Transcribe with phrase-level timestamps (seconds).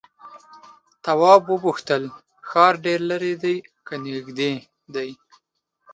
[1.05, 2.03] تواب وپوښتل
[2.49, 3.55] ښار ډېر ليرې دی
[3.85, 4.53] که نږدې
[4.93, 5.09] دی؟